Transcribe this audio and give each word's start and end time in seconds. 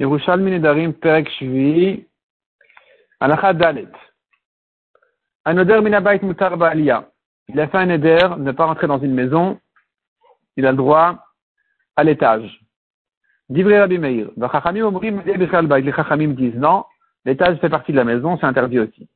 Yerushalmi 0.00 0.50
Nedarim 0.52 0.94
Perek 0.94 1.28
Shvi, 1.28 2.06
Alakha 3.20 3.52
Dalet. 3.52 3.92
Anoder 5.44 5.82
Minabait 5.82 6.22
Mutar 6.22 6.56
Ba'aliyah. 6.56 7.04
Il 7.48 7.60
a 7.60 7.68
fait 7.68 7.76
un 7.76 7.90
éder, 7.90 8.18
ne 8.38 8.52
pas 8.52 8.64
rentrer 8.64 8.86
dans 8.86 8.98
une 8.98 9.12
maison, 9.12 9.60
il 10.56 10.64
a 10.64 10.70
le 10.70 10.78
droit 10.78 11.18
à 11.96 12.04
l'étage. 12.04 12.60
Divrei 13.50 13.78
Rabbi 13.78 13.98
Meir. 13.98 14.30
Chachamim 14.50 14.86
omrim 14.86 15.22
Les 15.26 15.92
Chachamim 15.92 16.28
disent 16.28 16.54
non, 16.54 16.84
l'étage 17.26 17.58
fait 17.58 17.68
partie 17.68 17.92
de 17.92 17.98
la 17.98 18.04
maison, 18.04 18.38
c'est 18.38 18.46
interdit 18.46 18.78
aussi. 18.78 19.06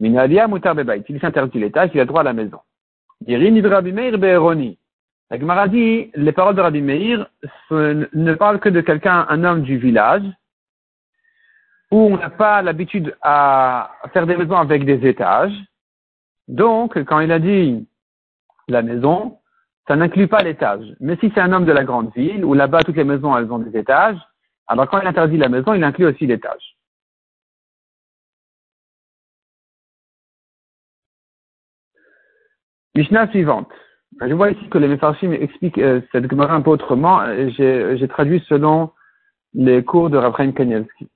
Minalia 0.00 0.48
Mutar 0.48 0.74
Bebait. 0.74 1.02
Il 1.08 1.18
s'interdit 1.18 1.60
l'étage, 1.60 1.90
il 1.94 2.00
a 2.00 2.02
le 2.02 2.08
droit 2.08 2.20
à 2.20 2.24
la 2.24 2.34
maison. 2.34 2.58
Divrei 3.22 3.68
Rabbi 3.68 3.92
Meir 3.92 4.18
Be'eroni. 4.18 4.78
La 5.30 5.38
Gemara 5.40 5.66
dit, 5.66 6.10
les 6.14 6.32
paroles 6.32 6.54
de 6.54 6.60
Rabbi 6.60 6.80
Meir 6.82 7.28
ne 7.70 8.34
parlent 8.34 8.60
que 8.60 8.68
de 8.68 8.80
quelqu'un, 8.80 9.26
un 9.28 9.42
homme 9.42 9.62
du 9.62 9.76
village, 9.76 10.22
où 11.90 11.98
on 11.98 12.16
n'a 12.16 12.30
pas 12.30 12.62
l'habitude 12.62 13.16
à 13.22 13.92
faire 14.12 14.26
des 14.26 14.36
maisons 14.36 14.56
avec 14.56 14.84
des 14.84 15.06
étages. 15.06 15.54
Donc, 16.46 17.02
quand 17.04 17.20
il 17.20 17.32
a 17.32 17.38
dit 17.38 17.88
la 18.68 18.82
maison, 18.82 19.40
ça 19.88 19.96
n'inclut 19.96 20.28
pas 20.28 20.42
l'étage. 20.42 20.84
Mais 21.00 21.16
si 21.16 21.30
c'est 21.34 21.40
un 21.40 21.52
homme 21.52 21.64
de 21.64 21.72
la 21.72 21.84
grande 21.84 22.12
ville, 22.14 22.44
où 22.44 22.54
là-bas 22.54 22.82
toutes 22.82 22.96
les 22.96 23.04
maisons 23.04 23.36
elles 23.36 23.50
ont 23.50 23.58
des 23.58 23.78
étages, 23.78 24.18
alors 24.68 24.88
quand 24.88 25.00
il 25.00 25.06
interdit 25.06 25.36
la 25.36 25.48
maison, 25.48 25.74
il 25.74 25.84
inclut 25.84 26.06
aussi 26.06 26.26
l'étage. 26.26 26.76
Mishnah 32.94 33.28
suivante. 33.30 33.70
Je 34.20 34.32
vois 34.32 34.50
ici 34.50 34.68
que 34.70 34.78
les 34.78 34.88
Mefarshim 34.88 35.32
expliquent 35.32 35.76
euh, 35.78 36.00
cette 36.10 36.30
Gemara 36.30 36.54
un 36.54 36.62
peu 36.62 36.70
autrement. 36.70 37.20
J'ai 37.56 38.08
traduit 38.08 38.42
selon 38.48 38.90
les 39.54 39.84
cours 39.84 40.10
de 40.10 40.16
Raphaël 40.16 40.52
Kanielski. 40.54 41.06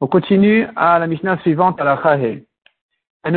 On 0.00 0.06
continue 0.06 0.66
à 0.76 0.98
la 0.98 1.06
Mishnah 1.06 1.38
suivante, 1.38 1.80
à 1.80 1.84
la 1.84 1.98
Chahe. 2.02 2.42
Il 3.22 3.32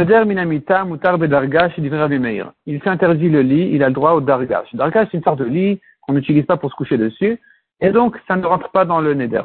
s'interdit 2.84 3.30
le 3.30 3.42
lit, 3.42 3.70
il 3.74 3.84
a 3.84 3.88
le 3.88 3.94
droit 3.94 4.14
au 4.14 4.22
dargash. 4.22 4.74
Dargash, 4.74 5.10
c'est 5.12 5.18
une 5.18 5.24
sorte 5.24 5.40
de 5.40 5.46
lit 5.46 5.82
qu'on 6.02 6.14
n'utilise 6.14 6.46
pas 6.46 6.56
pour 6.56 6.72
se 6.72 6.76
coucher 6.76 6.98
dessus, 6.98 7.38
et 7.82 7.92
donc 7.92 8.18
ça 8.28 8.38
ne 8.38 8.46
rentre 8.46 8.72
pas 8.72 8.86
dans 8.86 9.02
le 9.02 9.14
neder. 9.14 9.44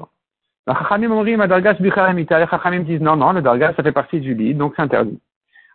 Les 0.68 0.74
Chachamim 0.74 1.24
disent 2.84 3.00
non, 3.00 3.16
non, 3.16 3.32
le 3.32 3.42
dargash, 3.42 3.74
ça 3.74 3.82
fait 3.82 3.90
partie 3.90 4.20
du 4.20 4.34
lit, 4.34 4.54
donc 4.54 4.74
c'est 4.76 4.82
interdit. 4.82 5.18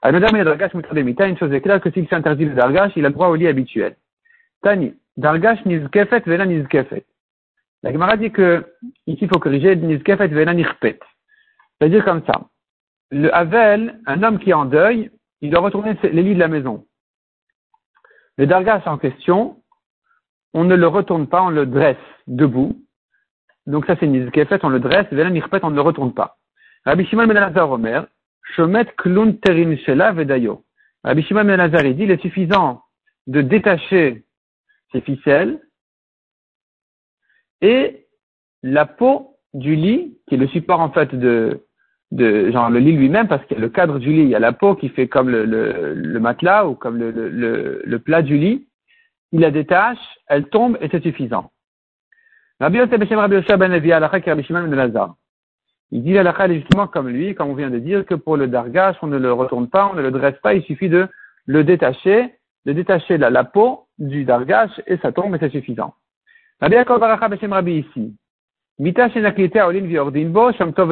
Une 0.06 1.38
chose 1.38 1.54
est 1.54 1.62
claire 1.62 1.80
que 1.80 1.90
s'il 1.92 2.08
s'interdit 2.10 2.46
le 2.46 2.56
dargash, 2.56 2.92
il 2.96 3.06
a 3.06 3.10
le 3.10 3.14
droit 3.14 3.28
au 3.28 3.36
lit 3.36 3.48
habituel. 3.48 3.96
Tani, 4.62 4.94
dargash 5.16 5.64
nizkefet 5.66 6.24
vela 6.26 6.46
nizkefet. 6.46 7.06
La 7.84 7.92
Gemara 7.92 8.18
dit 8.18 8.32
que, 8.32 8.66
ici, 9.08 9.20
il 9.22 9.30
faut 9.30 9.40
corriger 9.40 9.76
nizkefet 9.76 10.28
vela 10.28 10.54
nirpet. 10.54 11.00
C'est-à-dire 11.80 12.04
comme 12.04 12.24
ça. 12.26 12.50
Le 13.12 13.34
Havel, 13.34 14.00
un 14.06 14.24
homme 14.24 14.40
qui 14.40 14.50
est 14.50 14.54
en 14.54 14.66
deuil, 14.66 15.10
il 15.42 15.52
doit 15.52 15.62
retourner 15.62 15.98
les 16.04 16.22
lits 16.22 16.36
de 16.36 16.40
la 16.40 16.48
maison. 16.50 16.86
Le 18.38 18.46
dargash 18.46 18.86
en 18.88 18.98
question, 18.98 19.58
on 20.54 20.66
ne 20.66 20.76
le 20.76 20.88
retourne 20.88 21.28
pas, 21.28 21.44
on 21.44 21.50
le 21.50 21.66
dresse 21.66 21.96
debout. 22.28 22.78
Donc 23.68 23.86
ça 23.86 23.96
c'est 24.00 24.08
nizkefet, 24.08 24.60
on 24.64 24.70
le 24.70 24.82
dresse, 24.82 25.08
vela 25.12 25.30
nirpet, 25.30 25.60
on 25.64 25.70
ne 25.70 25.76
le 25.76 25.82
retourne 25.82 26.14
pas. 26.14 26.38
Rabbi 26.86 27.06
Shimon 27.06 27.28
ben 27.28 27.58
Omer, 27.58 28.06
Shomet 28.56 28.86
klun 28.98 29.34
terin 29.34 29.76
shela 29.78 30.12
vedayo. 30.12 30.64
Rabbi 31.04 31.24
Shimon 31.24 31.46
ben 31.46 31.72
il 31.86 31.96
dit, 31.96 32.04
il 32.04 32.12
est 32.12 32.22
suffisant 32.22 32.82
de 33.28 33.42
détacher 33.42 34.24
ces 34.92 35.02
ficelles 35.02 35.60
et 37.62 38.08
la 38.62 38.86
peau 38.86 39.38
du 39.54 39.76
lit, 39.76 40.18
qui 40.28 40.36
est 40.36 40.38
le 40.38 40.48
support 40.48 40.80
en 40.80 40.92
fait 40.92 41.14
de, 41.16 41.66
de 42.12 42.52
genre 42.52 42.70
le 42.70 42.80
lit 42.80 42.94
lui-même, 42.94 43.28
parce 43.28 43.46
qu'il 43.46 43.58
y 43.58 43.60
a 43.60 43.62
le 43.62 43.70
cadre 43.70 44.00
du 44.00 44.12
lit, 44.12 44.24
il 44.24 44.30
y 44.30 44.36
a 44.36 44.40
la 44.40 44.54
peau 44.54 44.76
qui 44.76 44.90
fait 44.90 45.08
comme 45.08 45.30
le, 45.30 45.46
le, 45.46 46.20
matelas 46.20 46.66
ou 46.66 46.76
comme 46.76 46.98
le, 46.98 47.12
le, 47.12 47.82
le, 47.84 48.00
plat 48.00 48.22
du 48.22 48.38
lit, 48.38 48.68
il 49.32 49.42
la 49.42 49.52
détache, 49.52 50.00
elle 50.28 50.48
tombe 50.50 50.78
et 50.82 50.90
c'est 50.90 51.04
suffisant. 51.04 51.52
Rabbi 52.60 52.78
Yosef 52.78 53.00
ben 53.00 53.18
Rabbi 53.18 53.42
ben 53.50 54.76
Lazar. 54.76 55.16
Il 55.96 56.02
dit 56.02 56.14
la 56.14 56.32
est 56.32 56.56
justement 56.56 56.88
comme 56.88 57.08
lui, 57.08 57.36
comme 57.36 57.52
on 57.52 57.54
vient 57.54 57.70
de 57.70 57.78
dire, 57.78 58.04
que 58.04 58.16
pour 58.16 58.36
le 58.36 58.48
dargash, 58.48 58.96
on 59.04 59.08
ne 59.08 59.20
le 59.20 59.32
retourne 59.32 59.70
pas, 59.70 59.92
on 59.94 59.96
ne 59.96 60.02
le 60.02 60.10
dresse 60.10 60.40
pas, 60.42 60.56
il 60.56 60.64
suffit 60.64 60.90
de 60.90 61.08
le 61.46 61.64
détacher, 61.64 62.34
de 62.66 62.74
détacher 62.74 63.20
la, 63.20 63.44
peau 63.44 63.86
du 64.00 64.26
dargash 64.26 64.72
et 64.88 64.98
ça 64.98 65.12
tombe 65.12 65.36
et 65.36 65.38
c'est 65.40 65.52
suffisant. 65.52 65.94
Rabbi 66.62 66.78
Rabbi 66.78 67.86
ici. 67.88 68.16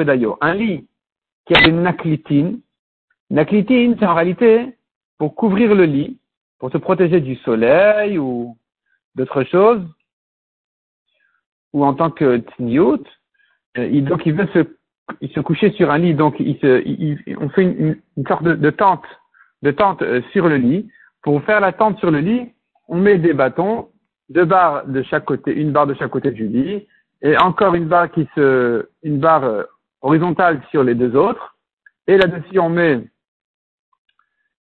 Edayo. 0.02 0.38
Un 0.40 0.54
lit 0.54 0.88
qui 1.48 1.56
a 1.56 1.68
une 1.68 1.82
naklitine. 1.82 2.60
Naklitine, 3.32 3.96
c'est 3.98 4.06
en 4.06 4.14
réalité 4.14 4.78
pour 5.18 5.34
couvrir 5.34 5.74
le 5.74 5.86
lit, 5.86 6.20
pour 6.60 6.72
se 6.72 6.78
protéger 6.78 7.22
du 7.22 7.38
soleil 7.38 8.20
ou 8.20 8.56
d'autres 9.16 9.46
choses, 9.46 9.82
ou 11.74 11.84
en 11.84 11.96
tant 11.96 12.12
que 12.12 12.38
tniyut. 12.38 13.02
Euh, 13.80 14.02
donc 14.02 14.28
il 14.28 14.34
veut 14.34 14.48
se 14.54 14.81
il 15.22 15.32
se 15.32 15.40
couchait 15.40 15.72
sur 15.72 15.92
un 15.92 15.98
lit, 15.98 16.14
donc 16.14 16.36
on 16.40 17.50
fait 17.50 17.64
une, 17.64 17.98
sorte 18.28 18.44
de, 18.44 18.70
tente, 18.70 19.06
de 19.62 19.72
tente 19.72 20.02
euh, 20.02 20.22
sur 20.32 20.48
le 20.48 20.58
lit. 20.58 20.90
Pour 21.22 21.42
faire 21.44 21.60
la 21.60 21.72
tente 21.72 22.00
sur 22.00 22.12
le 22.12 22.20
lit, 22.20 22.54
on 22.88 22.98
met 22.98 23.18
des 23.18 23.34
bâtons, 23.34 23.90
deux 24.30 24.46
barres 24.46 24.86
de 24.88 25.02
chaque 25.04 25.26
côté, 25.26 25.54
une 25.54 25.72
barre 25.72 25.88
de 25.88 25.94
chaque 25.94 26.12
côté 26.12 26.32
du 26.32 26.48
lit, 26.48 26.88
et 27.22 27.38
encore 27.38 27.76
une 27.76 27.88
barre 27.88 28.12
qui 28.12 28.28
se, 28.36 28.90
une 29.04 29.20
barre 29.20 29.44
euh, 29.44 29.64
horizontale 30.02 30.62
sur 30.72 30.84
les 30.84 30.96
deux 30.96 31.16
autres. 31.16 31.56
Et 32.08 32.18
là-dessus, 32.18 32.60
on 32.60 32.70
met 32.70 33.04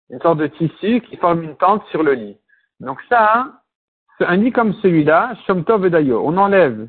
une 0.09 0.21
sorte 0.21 0.39
de 0.39 0.47
tissu 0.47 1.01
qui 1.01 1.17
forme 1.17 1.43
une 1.43 1.55
tente 1.57 1.85
sur 1.91 2.03
le 2.03 2.13
lit. 2.13 2.37
Donc 2.79 2.99
ça, 3.09 3.61
un 4.19 4.37
lit 4.37 4.51
comme 4.51 4.73
celui-là, 4.75 5.33
Shomtov 5.45 5.85
et 5.85 6.13
on 6.13 6.37
enlève, 6.37 6.87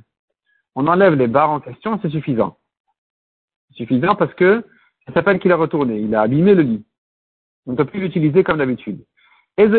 on 0.74 0.86
enlève 0.86 1.14
les 1.14 1.26
barres 1.26 1.50
en 1.50 1.60
question, 1.60 1.98
c'est 2.00 2.10
suffisant 2.10 2.56
suffisant 3.72 4.14
parce 4.14 4.32
que 4.34 4.64
ça 5.06 5.14
s'appelle 5.14 5.38
qu'il 5.38 5.52
a 5.52 5.56
retourné, 5.56 5.98
il 5.98 6.14
a 6.14 6.22
abîmé 6.22 6.54
le 6.54 6.62
lit. 6.62 6.84
On 7.66 7.72
ne 7.72 7.76
peut 7.76 7.84
plus 7.84 8.00
l'utiliser 8.00 8.44
comme 8.44 8.58
d'habitude. 8.58 9.04
Qu'est-ce 9.56 9.70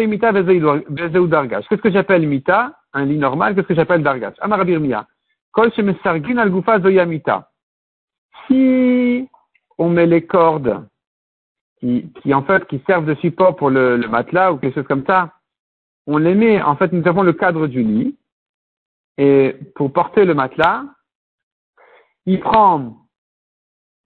que 1.81 1.91
j'appelle 1.91 2.27
mita? 2.27 2.73
Un 2.93 3.05
lit 3.05 3.17
normal, 3.17 3.55
qu'est-ce 3.55 3.67
que 3.67 3.75
j'appelle 3.75 4.03
dargash 4.03 4.35
Amarabir 4.41 4.79
mia. 4.79 5.07
Kol 5.51 5.71
al. 5.77 7.21
Si 8.47 9.29
on 9.77 9.89
met 9.89 10.05
les 10.05 10.25
cordes 10.25 10.85
qui, 11.79 12.33
en 12.33 12.43
fait 12.43 12.67
qui 12.67 12.81
servent 12.85 13.05
de 13.05 13.15
support 13.15 13.55
pour 13.55 13.69
le, 13.69 13.97
matelas 14.09 14.51
ou 14.51 14.57
quelque 14.57 14.75
chose 14.75 14.87
comme 14.87 15.05
ça, 15.05 15.33
on 16.07 16.17
les 16.17 16.35
met, 16.35 16.61
en 16.61 16.75
fait, 16.75 16.91
nous 16.91 17.07
avons 17.07 17.23
le 17.23 17.33
cadre 17.33 17.67
du 17.67 17.83
lit, 17.83 18.17
et 19.17 19.55
pour 19.75 19.93
porter 19.93 20.25
le 20.25 20.33
matelas, 20.33 20.83
il 22.25 22.39
prend 22.39 22.97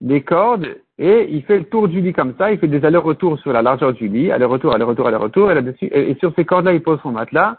des 0.04 0.22
cordes 0.22 0.76
et 0.98 1.26
il 1.30 1.42
fait 1.44 1.58
le 1.58 1.64
tour 1.64 1.88
du 1.88 2.00
lit 2.00 2.12
comme 2.12 2.34
ça, 2.36 2.52
il 2.52 2.58
fait 2.58 2.68
des 2.68 2.84
allers-retours 2.84 3.38
sur 3.40 3.52
la 3.52 3.62
largeur 3.62 3.94
du 3.94 4.06
lit, 4.06 4.30
aller-retour, 4.30 4.74
aller-retour, 4.74 5.08
aller-retour, 5.08 5.50
et, 5.50 6.10
et, 6.10 6.14
sur 6.16 6.32
ces 6.36 6.44
cordes-là, 6.44 6.74
il 6.74 6.82
pose 6.82 7.00
son 7.02 7.10
matelas. 7.10 7.58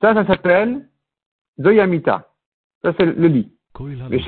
Ça, 0.00 0.14
ça 0.14 0.26
s'appelle 0.26 0.88
Zoyamita. 1.60 2.26
Ça, 2.82 2.92
c'est 2.98 3.04
le 3.04 3.28
lit. 3.28 3.52
Mais 4.08 4.18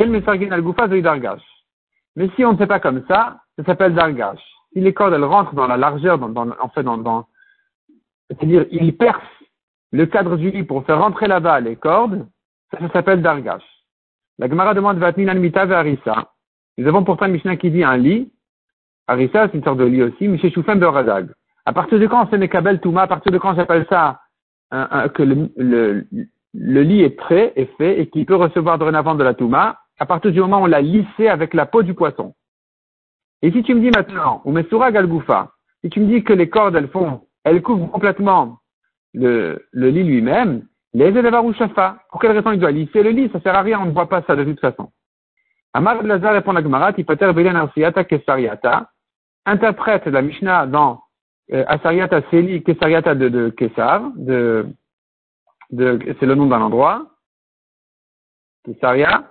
Mais 2.14 2.28
si 2.36 2.44
on 2.44 2.52
ne 2.52 2.58
fait 2.58 2.66
pas 2.66 2.78
comme 2.78 3.04
ça, 3.08 3.40
ça 3.58 3.64
s'appelle 3.64 3.94
Dargash. 3.94 4.40
Si 4.72 4.80
les 4.80 4.92
cordes, 4.92 5.14
elles 5.14 5.24
rentrent 5.24 5.54
dans 5.54 5.66
la 5.66 5.78
largeur, 5.78 6.18
dans, 6.18 6.28
dans 6.28 6.48
en 6.60 6.68
fait, 6.68 6.82
dans, 6.82 6.98
dans 6.98 7.26
c'est-à-dire, 8.28 8.66
il 8.70 8.96
perce 8.96 9.22
le 9.92 10.04
cadre 10.06 10.36
du 10.36 10.50
lit 10.50 10.64
pour 10.64 10.84
faire 10.84 10.98
rentrer 10.98 11.26
là-bas 11.26 11.60
les 11.60 11.76
cordes, 11.76 12.26
ça, 12.70 12.78
ça 12.80 12.88
s'appelle 12.92 13.22
Dargash. 13.22 13.64
La 14.38 14.48
Gemara 14.48 14.74
demande 14.74 14.98
Vatnin 14.98 15.28
Almita 15.28 15.62
Arissa. 15.62 16.32
Nous 16.78 16.86
avons 16.86 17.04
pourtant 17.04 17.28
Mishnah 17.28 17.56
qui 17.56 17.70
dit 17.70 17.84
un 17.84 17.96
lit. 17.96 18.30
Arissa, 19.06 19.48
c'est 19.48 19.56
une 19.56 19.64
sorte 19.64 19.78
de 19.78 19.84
lit 19.84 20.02
aussi, 20.02 20.38
chez 20.38 20.50
Choufem 20.50 20.78
Berazag. 20.78 21.28
À 21.64 21.72
partir 21.72 21.98
de 21.98 22.06
quand 22.06 22.28
c'est 22.30 22.38
Mekabel 22.38 22.80
Touma, 22.80 23.02
à 23.02 23.06
partir 23.06 23.32
de 23.32 23.38
quand 23.38 23.54
j'appelle 23.54 23.86
ça 23.88 24.20
que 24.70 25.22
le, 25.22 26.06
lit 26.52 27.02
est 27.02 27.10
prêt, 27.10 27.52
est 27.56 27.76
fait, 27.76 28.00
et 28.00 28.08
qu'il 28.08 28.26
peut 28.26 28.34
recevoir 28.34 28.78
dorénavant 28.78 29.14
de 29.14 29.24
la 29.24 29.34
Touma, 29.34 29.78
à 29.98 30.06
partir 30.06 30.32
du 30.32 30.40
moment 30.40 30.60
où 30.60 30.64
on 30.64 30.66
l'a 30.66 30.80
lissé 30.80 31.28
avec 31.28 31.54
la 31.54 31.66
peau 31.66 31.82
du 31.82 31.94
poisson. 31.94 32.34
Et 33.42 33.52
si 33.52 33.62
tu 33.62 33.74
me 33.74 33.80
dis 33.80 33.90
maintenant, 33.90 34.42
ou 34.44 34.52
Mesura 34.52 34.90
Galgoufa, 34.90 35.52
si 35.82 35.90
tu 35.90 36.00
me 36.00 36.06
dis 36.06 36.24
que 36.24 36.32
les 36.32 36.48
cordes, 36.48 36.76
elles 36.76 37.62
couvrent 37.62 37.90
complètement 37.90 38.58
le, 39.14 39.60
lit 39.72 40.04
lui-même, 40.04 40.66
les 40.94 41.12
Shafa, 41.54 41.98
pour 42.10 42.20
quelle 42.20 42.32
raison 42.32 42.52
il 42.52 42.58
doit 42.58 42.70
lisser 42.70 43.02
le 43.02 43.10
lit? 43.10 43.30
Ça 43.32 43.40
sert 43.40 43.54
à 43.54 43.62
rien, 43.62 43.80
on 43.80 43.86
ne 43.86 43.92
voit 43.92 44.08
pas 44.08 44.22
ça 44.26 44.34
de 44.34 44.44
toute 44.44 44.60
façon. 44.60 44.90
Amar 45.76 46.02
Lazar 46.02 46.32
répond 46.32 46.56
à 46.56 46.62
Gemara, 46.62 46.94
Tipater 46.94 47.30
Belen 47.34 47.54
Arsiata 47.54 48.04
Kesariata, 48.04 48.90
interprète 49.44 50.06
la 50.06 50.22
Mishnah 50.22 50.66
dans 50.66 51.02
euh, 51.52 51.66
Seli 52.30 52.62
Kesariata 52.62 53.14
de, 53.14 53.28
de 53.28 53.50
Kesar, 53.50 54.10
c'est 54.16 54.64
le 56.22 56.34
nom 56.34 56.46
d'un 56.46 56.62
endroit, 56.62 57.10
Kesaria, 58.64 59.30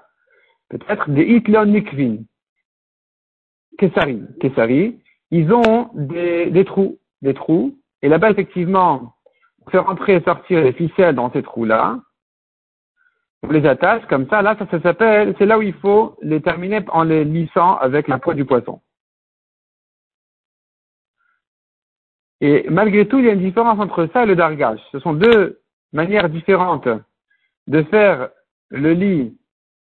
peut-être 0.70 1.10
des 1.10 1.24
Hitlon 1.24 1.66
Nikvin, 1.66 2.18
Kessari, 3.80 4.22
Kessari, 4.40 5.02
ils 5.32 5.52
ont 5.52 5.90
des, 5.96 6.52
des 6.52 6.64
trous, 6.64 7.00
des 7.24 7.34
trous, 7.34 7.76
et 8.04 8.08
là-bas, 8.08 8.30
effectivement, 8.30 9.16
on 9.66 9.72
fait 9.72 9.80
rentrer 9.80 10.18
et 10.18 10.22
sortir 10.22 10.62
les 10.62 10.74
ficelles 10.74 11.16
dans 11.16 11.32
ces 11.32 11.42
trous-là, 11.42 12.02
on 13.48 13.52
les 13.52 13.66
attache 13.66 14.06
comme 14.08 14.28
ça, 14.30 14.42
là, 14.42 14.56
ça, 14.58 14.82
s'appelle, 14.82 15.36
c'est 15.38 15.46
là 15.46 15.58
où 15.58 15.62
il 15.62 15.74
faut 15.74 16.18
les 16.22 16.42
terminer 16.42 16.82
en 16.90 17.04
les 17.04 17.24
lissant 17.24 17.76
avec 17.78 18.08
la 18.08 18.20
peau 18.20 18.34
du 18.34 18.46
poisson. 18.46 18.82
Et 22.42 22.66
malgré 22.70 23.08
tout, 23.08 23.20
il 23.20 23.26
y 23.26 23.30
a 23.30 23.34
une 23.34 23.40
différence 23.40 23.80
entre 23.80 24.08
ça 24.14 24.24
et 24.24 24.26
le 24.26 24.36
dargage. 24.36 24.80
Ce 24.92 25.00
sont 25.00 25.14
deux 25.14 25.62
manières 25.94 26.30
différentes 26.30 26.88
de 27.68 27.84
faire 27.84 28.30
le 28.70 28.94
lit 28.94 29.38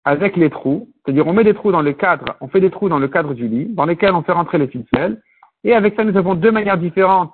avec 0.03 0.35
les 0.35 0.49
trous. 0.49 0.89
C'est-à-dire, 1.03 1.25
on 1.27 1.33
met 1.33 1.43
des 1.43 1.53
trous 1.53 1.71
dans 1.71 1.81
le 1.81 1.93
cadre, 1.93 2.35
on 2.41 2.47
fait 2.47 2.59
des 2.59 2.69
trous 2.69 2.89
dans 2.89 2.99
le 2.99 3.07
cadre 3.07 3.33
du 3.33 3.47
lit, 3.47 3.65
dans 3.67 3.85
lesquels 3.85 4.13
on 4.13 4.23
fait 4.23 4.33
rentrer 4.33 4.57
les 4.57 4.67
ficelles. 4.67 5.21
Et 5.63 5.73
avec 5.73 5.95
ça, 5.95 6.03
nous 6.03 6.17
avons 6.17 6.35
deux 6.35 6.51
manières 6.51 6.77
différentes 6.77 7.33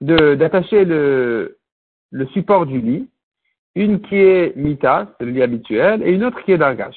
d'attacher 0.00 0.84
le, 0.84 1.58
le 2.12 2.26
support 2.28 2.66
du 2.66 2.80
lit. 2.80 3.08
Une 3.78 4.00
qui 4.00 4.16
est 4.16 4.56
mita, 4.56 5.06
c'est 5.16 5.24
le 5.24 5.30
lit 5.30 5.42
habituel, 5.42 6.02
et 6.02 6.10
une 6.12 6.24
autre 6.24 6.42
qui 6.42 6.50
est 6.50 6.58
dargash. 6.58 6.96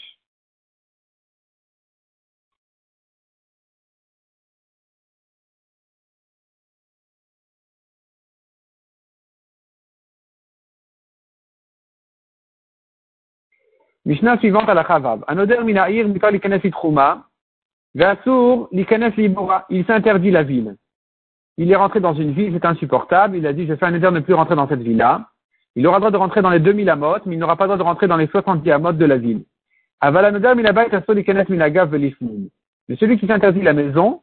Mishnah 14.06 14.39
suivante 14.39 14.68
à 14.68 14.74
la 14.74 14.84
Chavav. 14.84 15.24
Anoder 15.27 15.63
mina'ir 15.63 16.07
mutar 16.07 16.31
likanes 16.31 16.60
ve'asur 17.94 18.69
likanes 18.72 19.13
libora. 19.18 19.66
Il 19.69 19.86
s'interdit 19.86 20.31
la 20.31 20.42
ville. 20.42 20.75
Il 21.57 21.72
est 21.72 21.75
rentré 21.75 22.00
dans 22.00 22.16
une 22.16 22.31
ville, 22.31 22.54
c'est 22.54 22.66
insupportable. 22.66 23.38
Il 23.38 23.45
a 23.45 23.54
dit, 23.54 23.68
je 23.68 23.75
fais 23.75 23.86
un 23.86 23.94
éder 23.94 24.07
de 24.07 24.12
ne 24.12 24.19
plus 24.22 24.34
rentrer 24.34 24.56
dans 24.56 24.68
cette 24.68 24.81
ville-là. 24.81 25.31
Il 25.76 25.88
aura 25.88 25.98
le 25.98 26.02
droit 26.02 26.12
de 26.12 26.18
rentrer 26.18 26.42
dans 26.42 26.50
les 26.50 26.60
2000 26.60 26.90
amot, 26.90 27.18
mais 27.26 27.36
il 27.36 27.40
n'aura 27.40 27.56
pas 27.56 27.66
le 27.66 27.70
droit 27.70 27.78
de 27.78 27.84
rentrer 27.84 28.08
dans 28.08 28.18
les 28.18 28.28
70 28.28 28.70
amot 28.72 28.92
de 28.92 29.06
la 29.06 29.18
ville. 29.18 29.44
Mais 32.90 32.96
celui 32.98 33.18
qui 33.20 33.28
s'interdit 33.28 33.62
la 33.62 33.74
maison, 33.74 34.22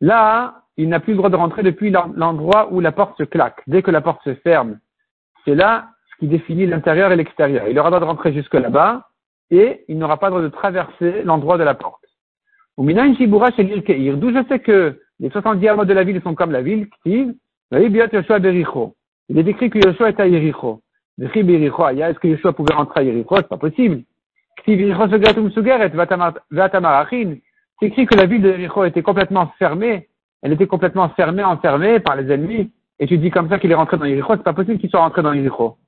là, 0.00 0.62
il 0.76 0.88
n'a 0.88 1.00
plus 1.00 1.12
le 1.12 1.18
droit 1.18 1.30
de 1.30 1.36
rentrer 1.36 1.62
depuis 1.62 1.90
l'endroit 1.90 2.72
où 2.72 2.80
la 2.80 2.92
porte 2.92 3.16
se 3.16 3.22
claque. 3.22 3.62
Dès 3.66 3.82
que 3.82 3.90
la 3.90 4.00
porte 4.00 4.22
se 4.24 4.34
ferme, 4.34 4.78
c'est 5.44 5.54
là 5.54 5.90
qui 6.18 6.26
définit 6.26 6.66
l'intérieur 6.66 7.12
et 7.12 7.16
l'extérieur. 7.16 7.68
Il 7.68 7.78
aura 7.78 7.88
le 7.90 7.96
droit 7.96 8.00
de 8.00 8.10
rentrer 8.10 8.32
jusque 8.32 8.54
là-bas 8.54 9.08
et 9.50 9.84
il 9.88 9.98
n'aura 9.98 10.18
pas 10.18 10.28
le 10.28 10.32
droit 10.32 10.42
de 10.42 10.48
traverser 10.48 11.22
l'endroit 11.22 11.56
de 11.56 11.62
la 11.62 11.74
porte. 11.74 12.02
D'où 12.76 12.88
je 12.88 14.44
sais 14.48 14.58
que 14.58 15.00
les 15.20 15.30
70 15.30 15.68
amots 15.68 15.84
de 15.84 15.94
la 15.94 16.04
ville 16.04 16.20
sont 16.22 16.34
comme 16.34 16.52
la 16.52 16.62
ville, 16.62 16.88
Il 19.28 19.38
est 19.38 19.46
écrit 19.46 19.70
que 19.70 19.78
Yoshua 19.78 20.10
est 20.10 20.20
à 20.20 20.26
Yericho. 20.26 20.82
Est-ce 21.20 22.18
que 22.18 22.28
Yoshua 22.28 22.52
pouvait 22.52 22.74
rentrer 22.74 23.00
à 23.00 23.02
Yericho? 23.02 23.36
C'est 23.36 23.48
pas 23.48 23.56
possible. 23.56 24.02
C'est 24.64 24.72
écrit 27.82 28.06
que 28.06 28.16
la 28.16 28.26
ville 28.26 28.42
de 28.42 28.50
Yericho 28.50 28.84
était 28.84 29.02
complètement 29.02 29.52
fermée. 29.58 30.08
Elle 30.42 30.52
était 30.52 30.66
complètement 30.66 31.08
fermée, 31.10 31.42
enfermée 31.42 32.00
par 32.00 32.16
les 32.16 32.30
ennemis. 32.32 32.70
Et 32.98 33.06
tu 33.06 33.18
dis 33.18 33.30
comme 33.30 33.48
ça 33.48 33.58
qu'il 33.58 33.70
est 33.70 33.74
rentré 33.74 33.96
dans 33.96 34.04
Yericho. 34.04 34.36
C'est 34.36 34.42
pas 34.42 34.52
possible 34.52 34.78
qu'il 34.78 34.90
soit 34.90 35.00
rentré 35.00 35.22
dans 35.22 35.32
Yericho. 35.32 35.78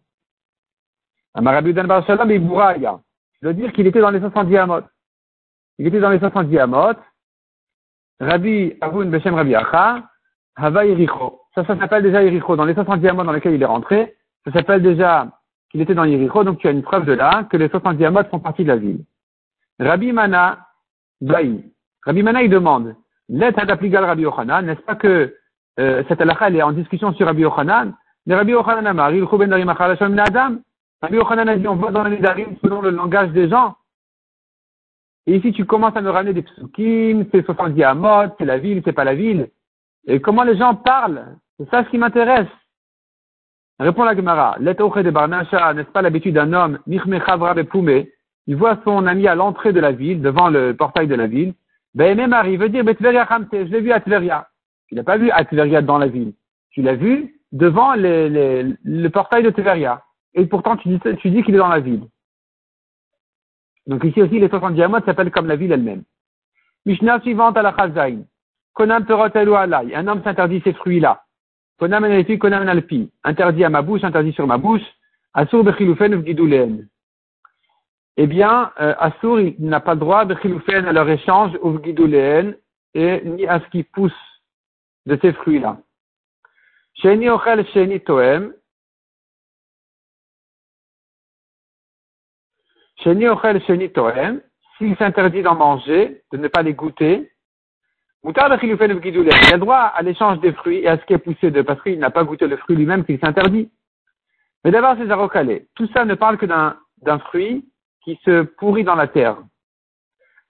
Je 1.36 3.46
veux 3.46 3.54
dire 3.54 3.72
qu'il 3.72 3.86
était 3.86 4.00
dans 4.00 4.10
les 4.10 4.20
70 4.20 4.56
amot. 4.56 4.80
Il 5.78 5.86
était 5.86 6.00
dans 6.00 6.10
les 6.10 6.18
70 6.18 6.58
amot. 6.58 6.94
Rabbi 8.20 8.74
Avun 8.80 9.06
Beshem 9.06 9.34
Rabbi 9.34 9.54
Acha, 9.54 10.02
Hava 10.56 10.84
Yericho. 10.84 11.42
Ça, 11.58 11.64
ça 11.64 11.76
s'appelle 11.76 12.04
déjà 12.04 12.22
Yericho. 12.22 12.54
Dans 12.54 12.64
les 12.64 12.74
70 12.74 13.04
amot 13.08 13.24
dans 13.24 13.32
lesquels 13.32 13.54
il 13.54 13.62
est 13.62 13.66
rentré, 13.66 14.14
ça 14.44 14.52
s'appelle 14.52 14.80
déjà 14.80 15.26
qu'il 15.70 15.80
était 15.80 15.94
dans 15.94 16.04
Yericho. 16.04 16.44
Donc 16.44 16.58
tu 16.58 16.68
as 16.68 16.70
une 16.70 16.82
preuve 16.82 17.04
de 17.04 17.14
là 17.14 17.48
que 17.50 17.56
les 17.56 17.68
70 17.68 18.04
amot 18.04 18.22
font 18.30 18.38
partie 18.38 18.62
de 18.62 18.68
la 18.68 18.76
ville. 18.76 19.00
Rabbi 19.80 20.12
Mana, 20.12 20.68
Baï. 21.20 21.64
Rabbi 22.06 22.22
Mana, 22.22 22.44
il 22.44 22.50
demande, 22.50 22.94
Let 23.28 23.58
Hadapligal 23.58 24.04
Rabbi 24.04 24.22
Yochanan, 24.22 24.66
n'est-ce 24.66 24.82
pas 24.82 24.94
que 24.94 25.34
euh, 25.80 26.04
cette 26.06 26.20
halakha, 26.20 26.46
elle 26.46 26.56
est 26.56 26.62
en 26.62 26.70
discussion 26.70 27.12
sur 27.14 27.26
Rabbi 27.26 27.42
Yochanan? 27.42 27.92
Mais 28.26 28.36
Rabbi 28.36 28.52
Yochanan 28.52 28.86
Amar, 28.86 29.10
il 29.12 29.26
Darim. 29.26 30.62
Rabbi 31.02 31.16
Yochanan 31.16 31.48
a 31.48 31.56
dit, 31.56 31.66
on 31.66 31.74
voit 31.74 31.90
dans 31.90 32.04
les 32.04 32.10
Nédarim 32.10 32.56
selon 32.62 32.82
le 32.82 32.90
langage 32.90 33.30
des 33.30 33.48
gens. 33.48 33.74
Et 35.26 35.36
ici, 35.36 35.52
tu 35.52 35.64
commences 35.64 35.96
à 35.96 36.02
me 36.02 36.10
ramener 36.10 36.34
des 36.34 36.42
psukim, 36.42 37.26
c'est 37.32 37.44
70 37.44 37.82
amot, 37.82 38.32
c'est 38.38 38.44
la 38.44 38.58
ville, 38.58 38.80
c'est 38.84 38.92
pas 38.92 39.02
la 39.02 39.16
ville. 39.16 39.50
Et 40.06 40.20
comment 40.20 40.44
les 40.44 40.56
gens 40.56 40.76
parlent? 40.76 41.36
C'est 41.58 41.68
ça 41.70 41.84
ce 41.84 41.90
qui 41.90 41.98
m'intéresse. 41.98 42.48
Répond 43.78 44.04
la 44.04 44.16
Gemara. 44.16 44.56
L'etoche 44.60 45.02
de 45.02 45.10
Barnasha, 45.10 45.74
n'est-ce 45.74 45.90
pas 45.90 46.02
l'habitude 46.02 46.34
d'un 46.34 46.52
homme, 46.52 46.78
il 46.86 48.56
voit 48.56 48.80
son 48.84 49.06
ami 49.06 49.28
à 49.28 49.34
l'entrée 49.34 49.72
de 49.72 49.80
la 49.80 49.92
ville, 49.92 50.22
devant 50.22 50.48
le 50.48 50.74
portail 50.74 51.06
de 51.06 51.14
la 51.14 51.26
ville. 51.26 51.54
Ben, 51.94 52.16
même 52.16 52.34
il 52.46 52.58
veut 52.58 52.68
dire, 52.68 52.84
je 52.84 53.70
l'ai 53.70 53.80
vu 53.80 53.92
à 53.92 54.00
Tveria. 54.00 54.48
Tu 54.88 54.94
l'as 54.94 55.04
pas 55.04 55.18
vu 55.18 55.30
à 55.30 55.44
Tveria 55.44 55.82
dans 55.82 55.98
la 55.98 56.06
ville. 56.06 56.32
Tu 56.70 56.82
l'as 56.82 56.94
vu 56.94 57.40
devant 57.52 57.94
le 57.94 59.08
portail 59.08 59.42
de 59.42 59.50
Tveria 59.50 60.02
et 60.34 60.46
pourtant 60.46 60.76
tu 60.76 60.88
dis, 60.88 61.00
tu 61.18 61.30
dis 61.30 61.42
qu'il 61.42 61.54
est 61.54 61.58
dans 61.58 61.68
la 61.68 61.80
ville. 61.80 62.04
Donc 63.86 64.04
ici 64.04 64.22
aussi, 64.22 64.38
les 64.38 64.48
70 64.48 64.80
amot 64.82 65.00
s'appellent 65.04 65.30
comme 65.30 65.46
la 65.46 65.56
ville 65.56 65.72
elle-même. 65.72 66.04
Mishnah 66.86 67.20
suivante 67.20 67.56
à 67.56 67.62
la 67.62 67.74
Chazaïn. 67.76 68.24
Konam 68.74 69.04
alay. 69.08 69.94
Un 69.94 70.06
homme 70.06 70.22
s'interdit 70.22 70.60
ces 70.62 70.74
fruits-là. 70.74 71.22
Konam 71.78 72.04
enalpi, 72.04 72.38
konam 72.38 72.62
enalpi. 72.62 73.10
Interdit 73.24 73.64
à 73.64 73.70
ma 73.70 73.82
bouche, 73.82 74.04
interdit 74.04 74.32
sur 74.32 74.46
ma 74.46 74.58
bouche. 74.58 74.86
Asur 75.34 75.62
bechiloufen 75.64 76.16
vgidulen. 76.16 76.88
Eh 78.16 78.26
bien, 78.26 78.72
euh, 78.80 78.94
il 79.58 79.68
n'a 79.68 79.80
pas 79.80 79.94
le 79.94 80.00
droit 80.00 80.24
bechiloufen 80.24 80.86
à 80.86 80.92
leur 80.92 81.08
échange 81.08 81.52
ou 81.62 81.78
et 82.94 83.22
ni 83.24 83.46
à 83.46 83.60
ce 83.60 83.68
qui 83.70 83.84
pousse 83.84 84.12
de 85.06 85.16
ces 85.22 85.32
fruits-là. 85.32 85.78
Sheni 86.94 87.30
ochel 87.30 87.64
sheni 87.68 88.00
toem. 88.00 88.52
Sheni 93.04 93.28
ochel 93.28 93.62
sheni 93.66 93.92
toem, 93.92 94.40
s'il 94.76 94.96
s'interdit 94.96 95.42
d'en 95.42 95.54
manger, 95.54 96.22
de 96.32 96.38
ne 96.38 96.48
pas 96.48 96.62
les 96.62 96.74
goûter, 96.74 97.30
il 98.24 99.54
a 99.54 99.58
droit 99.58 99.76
à 99.76 100.02
l'échange 100.02 100.40
des 100.40 100.52
fruits 100.52 100.78
et 100.78 100.88
à 100.88 100.98
ce 100.98 101.04
qui 101.04 101.12
est 101.12 101.18
poussé 101.18 101.50
de, 101.50 101.62
parce 101.62 101.82
qu'il 101.82 101.98
n'a 101.98 102.10
pas 102.10 102.24
goûté 102.24 102.46
le 102.46 102.56
fruit 102.56 102.76
lui-même 102.76 103.04
qu'il 103.04 103.18
s'interdit. 103.18 103.70
Mais 104.64 104.70
d'abord, 104.70 104.96
c'est 104.98 105.06
zarokale. 105.06 105.62
Tout 105.74 105.88
ça 105.94 106.04
ne 106.04 106.14
parle 106.14 106.36
que 106.36 106.46
d'un 106.46 107.18
fruit 107.20 107.64
qui 108.02 108.18
se 108.24 108.42
pourrit 108.42 108.84
dans 108.84 108.96
la 108.96 109.06
terre. 109.06 109.38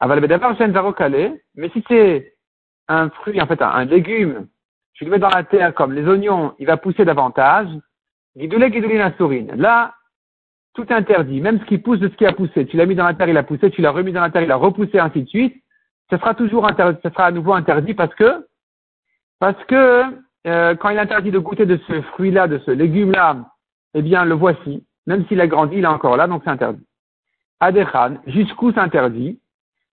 Aval 0.00 0.26
d'abord, 0.26 0.54
c'est 0.56 0.64
un 0.64 1.34
mais 1.56 1.68
si 1.70 1.84
c'est 1.88 2.34
un 2.88 3.10
fruit, 3.10 3.40
en 3.40 3.46
fait, 3.46 3.60
un, 3.60 3.84
légume, 3.84 4.46
tu 4.94 5.04
le 5.04 5.10
mets 5.10 5.18
dans 5.18 5.28
la 5.28 5.44
terre 5.44 5.75
comme 5.75 5.92
les 5.92 6.06
oignons, 6.06 6.54
il 6.58 6.66
va 6.66 6.76
pousser 6.76 7.04
davantage. 7.04 7.68
Gidoule, 8.37 8.72
gidoulina 8.72 9.12
sourine. 9.16 9.52
Là, 9.56 9.94
tout 10.75 10.87
interdit, 10.90 11.40
même 11.40 11.58
ce 11.60 11.64
qui 11.64 11.78
pousse 11.78 11.98
de 11.98 12.08
ce 12.08 12.14
qui 12.14 12.25
a 12.25 12.32
poussé. 12.32 12.66
Tu 12.66 12.76
l'as 12.76 12.87
mis 12.87 12.94
dans 12.94 13.04
la 13.04 13.14
terre, 13.14 13.28
il 13.28 13.37
a 13.37 13.42
poussé, 13.42 13.70
tu 13.70 13.82
l'as 13.82 13.90
remis 13.90 14.12
dans 14.12 14.20
la 14.20 14.30
terre, 14.30 14.42
il 14.42 14.52
a 14.52 14.56
repoussé, 14.56 14.98
ainsi 14.98 15.22
de 15.22 15.28
suite. 15.28 15.62
Ce 16.10 16.16
sera 16.16 16.34
toujours 16.34 16.66
interdit, 16.66 16.98
ce 17.02 17.10
sera 17.10 17.26
à 17.26 17.30
nouveau 17.30 17.52
interdit 17.52 17.94
parce 17.94 18.14
que, 18.14 18.46
parce 19.38 19.62
que, 19.64 20.04
euh, 20.46 20.74
quand 20.76 20.90
il 20.90 20.98
interdit 20.98 21.30
de 21.30 21.38
goûter 21.38 21.66
de 21.66 21.78
ce 21.88 22.00
fruit-là, 22.02 22.48
de 22.48 22.58
ce 22.58 22.70
légume-là, 22.70 23.36
eh 23.94 24.02
bien, 24.02 24.24
le 24.24 24.34
voici. 24.34 24.84
Même 25.06 25.26
s'il 25.26 25.40
a 25.40 25.46
grandi, 25.46 25.76
il 25.78 25.84
est 25.84 25.88
encore 25.88 26.16
là, 26.16 26.26
donc 26.26 26.42
c'est 26.44 26.50
interdit. 26.50 26.84
Adechan, 27.60 28.18
jusqu'où 28.26 28.72
c'est 28.72 28.80
interdit? 28.80 29.40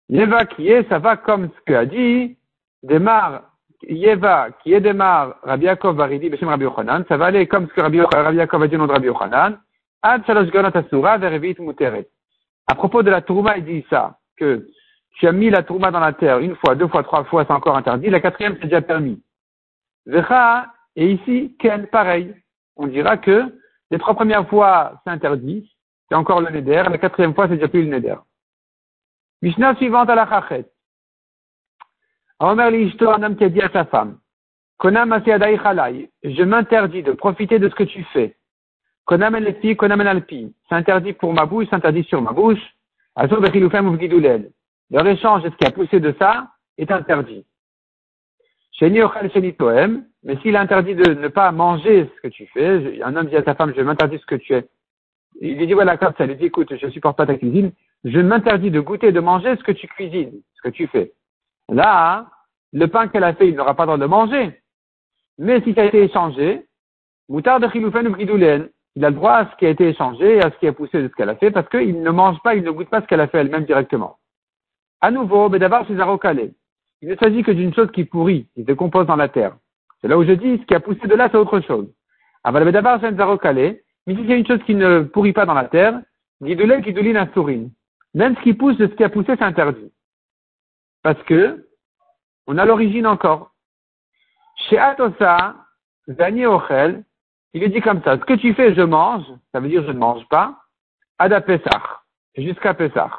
Yeva 0.10 0.46
qui 0.46 0.70
est, 0.70 0.88
ça 0.90 1.00
va 1.00 1.18
comme 1.18 1.50
ce 1.50 1.62
qu'a 1.66 1.86
dit, 1.86 2.38
démarre, 2.82 3.44
Yeva 3.84 4.50
qui 4.64 4.74
est 4.74 4.82
démarre, 4.82 5.36
Rabbi 5.44 5.66
Yaakov 5.66 5.96
Varidi, 5.96 6.30
Beshem 6.30 6.50
Rabbi 6.50 6.64
Yochanan, 6.64 7.06
ça 7.08 7.18
va 7.18 7.26
aller 7.26 7.48
comme 7.48 7.68
ce 7.68 7.74
que 7.74 7.82
Rabbi, 7.82 7.98
Yaakov 7.98 8.64
a 8.64 8.68
dit 8.68 8.76
au 8.76 8.80
nom 8.80 8.88
de 8.88 8.94
Rabbi 8.94 9.08
Yochanan, 9.08 9.60
à 10.02 10.20
propos 12.76 13.04
de 13.04 13.10
la 13.10 13.22
tourma, 13.22 13.58
il 13.58 13.66
dit 13.66 13.86
ça, 13.90 14.18
que 14.38 14.66
tu 15.20 15.28
as 15.28 15.34
mis 15.34 15.50
la 15.50 15.64
tourma 15.64 15.92
dans 15.92 16.00
la 16.00 16.14
terre 16.14 16.40
une 16.40 16.56
fois, 16.56 16.76
deux 16.76 16.88
fois, 16.88 17.04
trois 17.04 17.26
fois, 17.26 17.44
c'est 17.46 17.54
encore 17.54 17.76
interdit. 17.76 18.10
La 18.10 18.22
quatrième, 18.22 18.56
c'est 18.56 18.68
déjà 18.68 18.82
permis. 18.82 19.22
et 20.96 21.12
ici, 21.12 21.56
Ken, 21.60 21.88
pareil. 21.88 22.34
On 22.78 22.88
dira 22.88 23.18
que 23.18 23.54
les 23.92 24.00
trois 24.00 24.14
premières 24.14 24.48
fois, 24.48 25.02
c'est 25.04 25.12
interdit. 25.12 25.70
C'est 26.08 26.16
encore 26.16 26.40
le 26.40 26.50
neder. 26.50 26.84
La 26.90 26.98
quatrième 26.98 27.36
fois, 27.36 27.48
c'est 27.48 27.56
déjà 27.56 27.68
plus 27.68 27.84
le 27.84 27.90
neder. 27.90 28.16
Mishnah 29.42 29.76
suivante 29.76 30.10
à 30.10 30.16
la 30.16 30.28
chachet. 30.28 30.66
Omer 32.40 32.72
l'ishto, 32.72 33.12
un 33.12 33.22
homme 33.22 33.36
qui 33.36 33.44
a 33.44 33.50
dit 33.50 33.62
à 33.62 33.70
sa 33.70 33.84
femme, 33.86 34.18
Konam 34.78 35.22
je 36.24 36.44
m'interdis 36.44 37.04
de 37.04 37.12
profiter 37.12 37.60
de 37.60 37.68
ce 37.68 37.76
que 37.76 37.84
tu 37.84 38.06
fais 38.14 38.38
Konamen 39.04 39.44
lefi, 39.44 39.76
konamen 39.76 40.08
alpi. 40.08 40.56
C'est 40.70 40.76
interdit 40.76 41.14
pour 41.14 41.34
ma 41.34 41.46
bouche, 41.46 41.66
c'est 41.70 41.76
interdit 41.76 42.04
sur 42.04 42.22
ma 42.22 42.32
bouche. 42.32 42.62
Leur 44.92 45.06
échange 45.08 45.44
de 45.44 45.50
ce 45.50 45.56
qui 45.56 45.66
a 45.66 45.72
poussé 45.72 46.00
de 46.00 46.14
ça 46.20 46.48
est 46.78 46.92
interdit. 46.92 47.46
Sheni 48.72 49.02
toem. 49.56 50.06
Mais 50.24 50.38
s'il 50.42 50.56
interdit 50.58 50.96
de 50.96 51.14
ne 51.14 51.28
pas 51.30 51.52
manger 51.52 52.10
ce 52.16 52.22
que 52.22 52.28
tu 52.28 52.46
fais, 52.48 53.02
un 53.02 53.16
homme 53.16 53.28
dit 53.28 53.38
à 53.38 53.44
sa 53.44 53.56
femme, 53.56 53.74
je 53.76 53.82
m'interdis 53.82 54.18
ce 54.20 54.26
que 54.26 54.36
tu 54.36 54.54
es. 54.54 54.66
Il 55.40 55.58
lui 55.58 55.68
dit, 55.68 55.74
voilà, 55.74 55.98
comme 55.98 56.14
ça, 56.18 56.26
il 56.26 56.32
lui 56.32 56.36
dit, 56.36 56.46
écoute, 56.46 56.76
je 56.76 56.90
supporte 56.90 57.18
pas 57.18 57.26
ta 57.26 57.36
cuisine, 57.36 57.72
je 58.04 58.20
m'interdis 58.20 58.72
de 58.72 58.82
goûter, 58.82 59.14
de 59.14 59.20
manger 59.22 59.56
ce 59.56 59.64
que 59.64 59.72
tu 59.72 59.88
cuisines, 59.88 60.42
ce 60.56 60.62
que 60.62 60.70
tu 60.70 60.88
fais. 60.88 61.14
Là, 61.70 62.30
le 62.74 62.88
pain 62.88 63.08
qu'elle 63.08 63.24
a 63.24 63.34
fait, 63.34 63.48
il 63.48 63.56
n'aura 63.56 63.76
pas 63.76 63.84
le 63.84 63.88
droit 63.88 63.98
de 63.98 64.06
manger. 64.06 64.62
Mais 65.38 65.62
si 65.62 65.74
ça 65.74 65.82
a 65.82 65.86
été 65.86 66.04
échangé, 66.04 66.66
moutard 67.30 67.62
de 67.62 67.68
ou 67.68 68.68
il 68.96 69.06
a 69.06 69.10
le 69.10 69.16
droit 69.16 69.34
à 69.34 69.50
ce 69.50 69.56
qui 69.56 69.66
a 69.66 69.70
été 69.70 69.88
échangé, 69.88 70.42
à 70.42 70.52
ce 70.52 70.58
qui 70.58 70.68
a 70.68 70.74
poussé 70.74 71.02
de 71.02 71.08
ce 71.08 71.14
qu'elle 71.14 71.30
a 71.30 71.36
fait, 71.36 71.52
parce 71.52 71.70
qu'il 71.70 72.02
ne 72.02 72.10
mange 72.10 72.42
pas, 72.42 72.56
il 72.56 72.64
ne 72.64 72.72
goûte 72.72 72.90
pas 72.90 73.02
ce 73.02 73.08
qu'elle 73.08 73.22
a 73.22 73.28
fait 73.28 73.38
elle-même 73.38 73.64
directement. 73.64 74.19
À 75.02 75.12
nouveau, 75.12 75.50
Bedavar 75.50 75.88
chez 75.88 75.96
Zarokale. 75.96 76.52
Il 77.02 77.10
ne 77.10 77.16
s'agit 77.16 77.44
que 77.44 77.52
d'une 77.52 77.74
chose 77.74 77.90
qui 77.92 78.04
pourrit, 78.04 78.48
qui 78.54 78.62
se 78.62 78.66
décompose 78.66 79.08
dans 79.08 79.16
la 79.16 79.30
terre. 79.30 79.56
C'est 80.02 80.08
là 80.08 80.18
où 80.18 80.24
je 80.24 80.34
dis, 80.34 80.58
ce 80.58 80.66
qui 80.66 80.76
a 80.76 80.80
poussé 80.80 81.08
de 81.08 81.16
là, 81.16 81.30
c'est 81.32 81.38
autre 81.38 81.62
chose. 81.62 81.88
Aval 82.44 82.66
Bedavar 82.66 83.00
chez 83.00 83.14
Zarokale. 83.16 83.78
Mais 84.06 84.16
si 84.16 84.26
c'est 84.28 84.40
une 84.40 84.48
chose 84.48 84.64
qui 84.66 84.76
ne 84.76 85.02
pourrit 85.02 85.34
pas 85.34 85.46
dans 85.46 85.54
la 85.54 85.66
terre, 85.66 86.02
Guidolel 86.42 86.82
Guidoline 86.82 87.30
sourine. 87.34 87.72
Même 88.14 88.36
ce 88.38 88.42
qui 88.42 88.54
pousse 88.54 88.78
de 88.78 88.88
ce 88.88 88.94
qui 88.94 89.04
a 89.04 89.10
poussé, 89.10 89.36
c'est 89.38 89.44
interdit. 89.44 89.92
Parce 91.04 91.22
que, 91.24 91.66
on 92.48 92.58
a 92.58 92.66
l'origine 92.66 93.08
encore. 93.08 93.54
Chez 94.68 94.78
Atosa, 94.78 95.56
Zani 96.08 96.46
Ochel, 96.46 97.04
il 97.54 97.64
est 97.64 97.70
dit 97.70 97.82
comme 97.82 98.02
ça, 98.04 98.18
ce 98.18 98.26
que 98.26 98.34
tu 98.34 98.54
fais, 98.54 98.74
je 98.74 98.82
mange, 98.82 99.26
ça 99.52 99.60
veut 99.60 99.70
dire 99.70 99.84
je 99.86 99.92
ne 99.92 100.00
mange 100.00 100.28
pas, 100.28 100.60
Ada 101.18 101.44
jusqu'à 102.36 102.74
Pesach. 102.74 103.12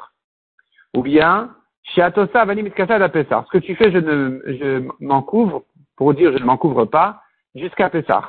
Ou 0.95 1.03
bien, 1.03 1.55
ce 1.83 3.51
que 3.51 3.57
tu 3.57 3.75
fais, 3.75 3.91
je 3.91 3.97
ne, 3.97 4.41
je 4.47 4.87
m'en 4.99 5.21
couvre, 5.21 5.63
pour 5.97 6.13
dire 6.13 6.31
je 6.31 6.37
ne 6.37 6.45
m'en 6.45 6.57
couvre 6.57 6.85
pas, 6.85 7.21
jusqu'à 7.55 7.89
Pesach. 7.89 8.23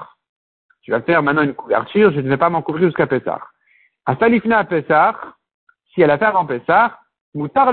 Tu 0.82 0.90
vas 0.90 1.00
faire 1.00 1.23
maintenant 1.23 1.42
une 1.42 1.54
couverture, 1.54 2.12
je 2.12 2.21
ne 2.21 2.28
vais 2.28 2.37
pas 2.37 2.50
m'en 2.50 2.62
couvrir 2.62 2.88
jusqu'à 2.88 3.06
Pesach. 3.06 3.40
À 4.04 4.16
Salifna 4.16 4.59
à 4.59 4.66
si 5.94 6.02
elle 6.02 6.11
a 6.11 6.18
fait 6.18 6.25
avant 6.25 6.47
Pesach, 6.47 6.92
Moutar 7.35 7.68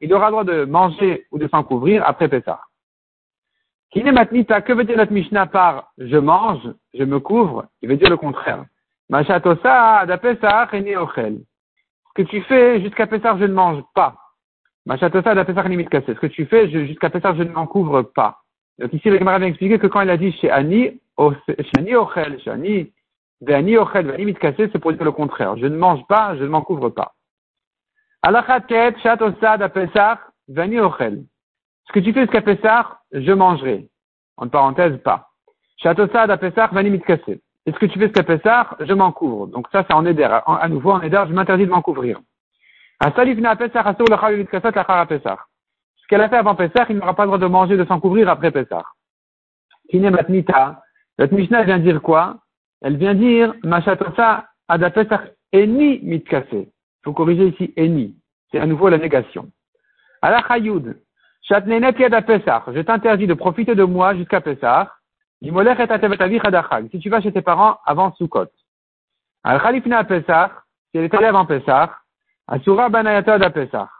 Il 0.00 0.14
aura 0.14 0.26
le 0.26 0.30
droit 0.30 0.44
de 0.44 0.64
manger 0.64 1.26
ou 1.32 1.38
de 1.38 1.48
s'en 1.48 1.64
couvrir 1.64 2.06
après 2.06 2.28
Pesach. 2.28 2.60
Matnita, 3.94 4.60
que 4.60 4.72
veut 4.72 4.84
dire 4.84 4.96
notre 4.96 5.12
Mishnah 5.12 5.46
par 5.46 5.92
je 5.98 6.16
mange, 6.16 6.62
je 6.94 7.04
me 7.04 7.18
couvre? 7.18 7.66
Il 7.82 7.88
veut 7.88 7.96
dire 7.96 8.10
le 8.10 8.16
contraire. 8.16 8.64
Machatosa 9.08 10.04
da 10.06 10.20
et 10.72 10.96
ochel. 10.96 11.38
Ce 12.16 12.22
que 12.22 12.28
tu 12.28 12.40
fais 12.42 12.80
jusqu'à 12.80 13.06
Pesach, 13.06 13.36
je 13.38 13.44
ne 13.44 13.52
mange 13.52 13.82
pas. 13.94 14.14
Machatosa 14.86 15.34
da 15.34 15.44
Pesach 15.44 15.68
ni 15.68 15.84
Ce 15.84 16.12
que 16.12 16.26
tu 16.28 16.46
fais 16.46 16.66
jusqu'à 16.70 17.10
Pesach, 17.10 17.36
je 17.36 17.42
ne 17.42 17.52
m'en 17.52 17.66
couvre 17.66 18.00
pas. 18.00 18.38
Donc 18.78 18.90
ici, 18.94 19.10
le 19.10 19.18
camarade 19.18 19.42
vient 19.42 19.50
expliquer 19.50 19.78
que 19.78 19.86
quand 19.86 20.00
il 20.00 20.08
a 20.08 20.16
dit 20.16 20.32
chez 20.32 20.50
Ani, 20.50 20.98
chez 21.46 21.78
Ani 21.78 21.94
ochel, 21.94 22.40
chez 22.40 22.50
Ani, 22.50 22.90
Ani 23.46 23.76
ochel, 23.76 24.10
Ani 24.12 24.24
mitkase, 24.24 24.54
c'est 24.56 24.78
pour 24.78 24.94
dire 24.94 25.04
le 25.04 25.12
contraire. 25.12 25.58
Je 25.58 25.66
ne 25.66 25.76
mange 25.76 26.06
pas, 26.06 26.34
je 26.36 26.44
ne 26.44 26.48
m'en 26.48 26.62
couvre 26.62 26.88
pas. 26.88 27.12
Alachatet, 28.22 28.94
Shatosa 29.02 29.58
da 29.58 29.68
Pesach, 29.68 30.18
Vani 30.48 30.80
ochel. 30.80 31.22
Ce 31.86 31.92
que 31.92 32.00
tu 32.00 32.14
fais 32.14 32.22
jusqu'à 32.22 32.40
Pessah, 32.40 32.98
je 33.12 33.32
mangerai. 33.32 33.90
En 34.38 34.48
parenthèse, 34.48 34.96
pas. 35.02 35.28
Chatosa 35.76 36.26
da 36.26 36.38
Pessah, 36.38 36.68
vani 36.72 36.88
mitkase. 36.88 37.40
Et 37.66 37.72
ce 37.72 37.78
que 37.78 37.86
tu 37.86 37.98
fais 37.98 38.06
jusqu'à 38.06 38.22
Pessah, 38.22 38.76
je 38.80 38.92
m'en 38.94 39.10
couvre. 39.10 39.48
Donc 39.48 39.66
ça, 39.72 39.84
c'est 39.86 39.94
en 39.94 40.06
éder. 40.06 40.22
À 40.24 40.68
nouveau, 40.68 40.92
en 40.92 41.02
éder, 41.02 41.22
je 41.28 41.32
m'interdis 41.32 41.66
de 41.66 41.70
m'en 41.70 41.82
couvrir. 41.82 42.20
Ce 43.02 43.08
qu'elle 46.08 46.20
a 46.20 46.28
fait 46.28 46.36
avant 46.36 46.54
Pessah, 46.54 46.86
il 46.88 46.96
n'aura 46.96 47.14
pas 47.14 47.24
le 47.24 47.26
droit 47.28 47.38
de 47.38 47.46
manger, 47.46 47.76
de 47.76 47.84
s'en 47.84 47.98
couvrir 47.98 48.28
après 48.28 48.52
Pessah. 48.52 48.84
Kine 49.90 50.10
matnita. 50.10 50.80
Notre 51.18 51.34
Mishnah 51.34 51.64
vient 51.64 51.78
dire 51.78 52.00
quoi? 52.00 52.38
Elle 52.82 52.96
vient 52.96 53.14
dire, 53.14 53.52
Machatosa 53.64 54.46
ada 54.68 54.90
Pessah 54.90 55.24
eni 55.52 55.98
mitkase. 56.02 56.46
Il 56.52 56.68
faut 57.04 57.12
corriger 57.12 57.48
ici 57.48 57.72
eni. 57.76 58.16
C'est 58.50 58.60
à 58.60 58.66
nouveau 58.66 58.88
la 58.88 58.98
négation. 58.98 59.50
la 60.22 60.42
chayoud. 60.46 60.96
Je 61.48 62.80
t'interdis 62.80 63.26
de 63.26 63.34
profiter 63.34 63.74
de 63.74 63.84
moi 63.84 64.14
jusqu'à 64.14 64.40
Pessah. 64.40 64.95
Si 65.42 66.98
tu 66.98 67.10
vas 67.10 67.20
chez 67.20 67.32
tes 67.32 67.42
parents 67.42 67.78
avant 67.84 68.14
Sukkot. 68.14 68.48
Al 69.44 69.60
Khalifna 69.60 70.04
Pessah, 70.04 70.50
si 70.90 70.98
elle 70.98 71.04
est 71.04 71.14
allée 71.14 71.26
avant 71.26 71.46
Pessah, 71.46 71.98
Asura 72.48 72.88
Banayata 72.88 73.38
da 73.38 73.50
Pessah. 73.50 73.90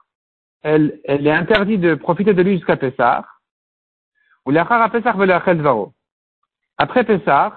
Elle, 0.63 1.01
elle 1.05 1.27
est 1.27 1.33
interdite 1.33 1.81
de 1.81 1.95
profiter 1.95 2.33
de 2.33 2.43
lui 2.43 2.57
jusqu'à 2.57 2.77
Pessah. 2.77 3.25
Ou 4.47 4.51
l'achar 4.51 4.91
Pessah 4.91 5.13
varo. 5.13 5.93
Après 6.79 7.05
Pessah, 7.05 7.53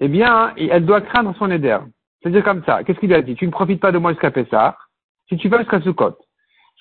eh 0.00 0.08
bien, 0.08 0.54
elle 0.56 0.86
doit 0.86 1.00
craindre 1.00 1.34
son 1.36 1.50
éder. 1.50 1.78
C'est-à-dire 2.20 2.44
comme 2.44 2.64
ça. 2.64 2.84
Qu'est-ce 2.84 2.98
qu'il 3.00 3.14
a 3.14 3.22
dit? 3.22 3.34
Tu 3.34 3.46
ne 3.46 3.52
profites 3.52 3.80
pas 3.80 3.92
de 3.92 3.98
moi 3.98 4.12
jusqu'à 4.12 4.30
Pessah 4.30 4.76
si 5.28 5.36
tu 5.36 5.48
vas 5.48 5.58
jusqu'à 5.58 5.80
Sukkot. 5.80 6.18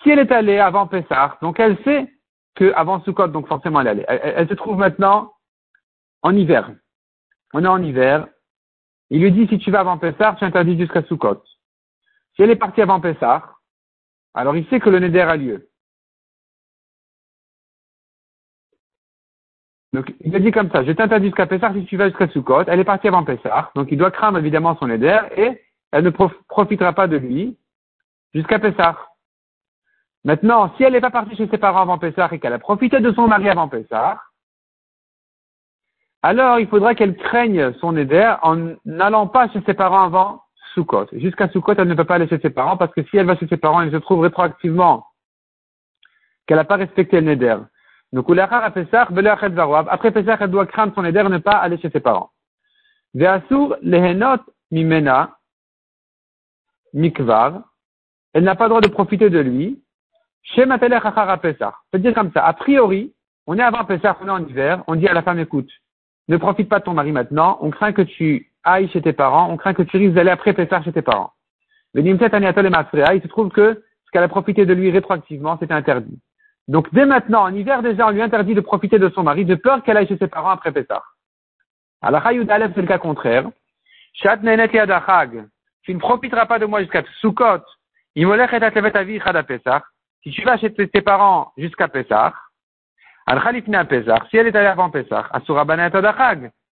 Si 0.03 0.10
elle 0.10 0.19
est 0.19 0.31
allée 0.31 0.60
avant 0.60 0.86
Pessah, 0.86 1.38
donc 1.41 1.60
elle 1.60 1.81
sait 1.83 2.12
qu'avant 2.55 3.01
Sukkot, 3.01 3.29
donc 3.29 3.48
forcément 3.48 3.79
elle 3.81 3.88
est 3.88 3.89
allée. 3.89 4.05
Elle, 4.07 4.50
se 4.50 4.53
trouve 4.53 4.77
maintenant 4.77 5.33
en 6.22 6.36
hiver. 6.36 6.72
On 7.53 7.63
est 7.63 7.67
en 7.67 7.81
hiver. 7.81 8.27
Il 9.10 9.22
lui 9.22 9.31
dit, 9.31 9.48
si 9.48 9.57
tu 9.60 9.72
vas 9.72 9.79
avant 9.79 9.98
Pessah, 9.98 10.36
tu 10.38 10.43
interdis 10.43 10.77
jusqu'à 10.77 11.03
Sukkot. 11.03 11.41
Si 12.36 12.41
elle 12.41 12.50
est 12.50 12.57
partie 12.57 12.81
avant 12.81 13.00
Pessah, 13.00 13.50
alors 14.33 14.57
il 14.57 14.67
sait 14.67 14.79
que 14.79 14.89
le 14.89 15.00
Neder 15.00 15.22
a 15.22 15.38
lieu. 15.38 15.69
Donc, 19.93 20.12
il 20.22 20.36
a 20.36 20.39
dit 20.39 20.51
comme 20.51 20.72
ça, 20.72 20.83
je 20.83 20.91
t'interdis 20.91 21.27
jusqu'à 21.27 21.45
Pessah 21.45 21.72
si 21.74 21.86
tu 21.86 21.95
vas 21.98 22.10
jusqu'à 22.10 22.27
Sukkot. 22.27 22.63
Elle 22.67 22.79
est 22.79 22.83
partie 22.83 23.07
avant 23.07 23.24
Pessah, 23.24 23.72
donc 23.75 23.89
il 23.91 23.98
doit 23.98 24.12
craindre 24.12 24.39
évidemment 24.39 24.75
son 24.77 24.88
Neder 24.88 25.19
et 25.38 25.62
elle 25.91 26.03
ne 26.03 26.10
profitera 26.10 26.93
pas 26.93 27.07
de 27.07 27.17
lui 27.17 27.57
jusqu'à 28.33 28.60
Pessah. 28.60 28.98
Maintenant, 30.25 30.74
si 30.75 30.84
elle 30.84 30.94
n'est 30.94 31.01
pas 31.01 31.12
partie 31.12 31.36
chez 31.36 31.48
ses 31.48 31.58
parents 31.58 31.82
avant 31.82 31.98
Pessah 31.98 32.30
et 32.32 32.39
qu'elle 32.39 32.53
a 32.53 32.60
profité 32.60 33.00
de 33.00 33.12
son 33.12 33.27
mari 33.27 33.50
avant 33.50 33.68
Pessah, 33.68 34.22
alors 36.22 36.60
il 36.60 36.68
faudra 36.68 36.96
qu'elle 36.96 37.18
craigne 37.18 37.74
son 37.82 37.98
éder 37.98 38.34
en 38.42 38.75
n'allant 38.86 39.27
pas 39.27 39.50
chez 39.50 39.62
ses 39.65 39.74
parents 39.74 40.03
avant 40.03 40.44
Sukkot. 40.74 41.08
Jusqu'à 41.12 41.50
Sukkot, 41.50 41.74
elle 41.77 41.89
ne 41.89 41.96
peut 41.96 42.06
pas 42.06 42.15
aller 42.15 42.30
chez 42.30 42.39
ses 42.39 42.50
parents 42.50 42.77
parce 42.77 42.94
que 42.94 43.03
si 43.03 43.18
elle 43.18 43.25
va 43.25 43.36
chez 43.36 43.48
ses 43.48 43.58
parents, 43.58 43.82
elle 43.82 43.92
se 43.92 43.98
trouve 43.98 44.22
rétroactivement 44.22 45.06
qu'elle 46.48 46.58
n'a 46.58 46.63
pas 46.63 46.77
respecté 46.77 47.20
le 47.20 47.27
neder. 47.27 47.58
Donc, 48.13 48.30
après 48.30 48.72
Pessah, 48.72 49.08
elle 50.39 50.51
doit 50.51 50.65
craindre 50.68 50.94
son 50.96 51.03
et 51.03 51.12
ne 51.12 51.38
pas 51.39 51.58
aller 51.58 51.77
chez 51.80 51.89
ses 51.89 52.00
parents. 52.00 52.32
Ve'asur 53.13 53.75
lehenot 53.82 54.42
mimena 54.72 55.38
mikvar 56.94 57.62
elle 58.34 58.44
n'a 58.44 58.56
pas 58.56 58.65
le 58.65 58.70
droit 58.70 58.82
de 58.82 58.88
profiter 58.88 59.30
de 59.30 59.39
lui. 59.39 59.84
C'est-à-dire 61.91 62.13
comme 62.13 62.31
ça. 62.31 62.45
A 62.45 62.53
priori, 62.53 63.13
on 63.47 63.57
est 63.57 63.63
avant 63.63 63.83
Pessah, 63.85 64.17
on 64.21 64.27
est 64.27 64.31
en 64.31 64.45
hiver, 64.45 64.83
on 64.88 64.95
dit 64.95 65.07
à 65.07 65.13
la 65.13 65.21
femme, 65.21 65.39
écoute, 65.39 65.69
ne 66.27 66.38
profite 66.38 66.69
pas 66.69 66.79
de 66.79 66.85
ton 66.85 66.93
mari 66.93 67.12
maintenant, 67.12 67.57
on 67.62 67.69
craint 67.69 67.91
que 67.91 68.01
tu 68.01 68.51
ailles 68.63 68.89
chez 68.89 69.01
tes 69.01 69.13
parents, 69.13 69.50
on 69.51 69.57
craint 69.57 69.73
que 69.73 69.83
tu 69.83 69.97
risques 69.97 70.13
d'aller 70.13 70.31
après 70.31 70.53
Pessah 70.53 70.81
chez 70.83 70.93
tes 70.93 71.01
parents. 71.01 71.33
il 71.95 72.03
se 72.03 73.27
trouve 73.27 73.50
que 73.50 73.83
ce 74.05 74.12
qu'elle 74.12 74.23
a 74.23 74.29
profité 74.29 74.65
de 74.65 74.73
lui 74.73 74.91
rétroactivement, 74.91 75.57
c'était 75.59 75.73
interdit. 75.73 76.19
Donc 76.67 76.93
dès 76.93 77.05
maintenant, 77.05 77.43
en 77.43 77.53
hiver 77.53 77.81
déjà, 77.83 78.07
on 78.07 78.12
lui 78.12 78.21
interdit 78.21 78.55
de 78.55 78.62
profiter 78.62 79.00
de 79.00 79.09
son 79.09 79.23
mari, 79.23 79.43
de 79.43 79.55
peur 79.55 79.83
qu'elle 79.83 79.97
aille 79.97 80.07
chez 80.07 80.17
ses 80.17 80.27
parents 80.27 80.51
après 80.51 80.71
Pessah. 80.71 81.03
Alors, 82.01 82.21
c'est 82.23 82.33
le 82.33 82.88
cas 82.88 82.97
contraire. 82.97 83.50
Tu 85.83 85.93
ne 85.93 86.00
profiteras 86.00 86.45
pas 86.45 86.59
de 86.59 86.65
moi 86.65 86.81
jusqu'à 86.81 87.03
Sukkot, 87.19 87.63
si 90.24 90.32
tu 90.32 90.42
vas 90.44 90.58
chez 90.58 90.74
tes 90.74 91.01
parents 91.01 91.51
jusqu'à 91.58 91.88
Pessah, 91.89 92.34
si 93.27 94.38
elle 94.38 94.48
est 94.48 94.56
allée 94.56 94.68
avant 94.68 94.89
Pessah, 94.89 95.30